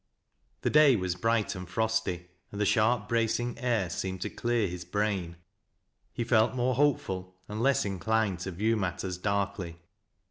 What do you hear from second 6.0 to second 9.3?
He felt more hopeful, and less inclined to view matters